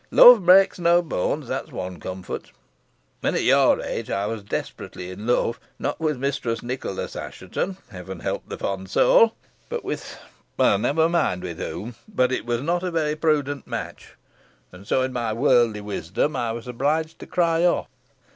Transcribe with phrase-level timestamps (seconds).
[0.09, 2.51] Love breaks no bones, that's one comfort.
[3.19, 8.21] When at your age, I was desperately in love, not with Mistress Nicholas Assheton Heaven
[8.21, 9.35] help the fond soul!
[9.69, 10.17] but with
[10.57, 14.15] never mind with whom; but it was not a very prudent match,
[14.71, 17.85] and so, in my worldly wisdom, I was obliged to cry off.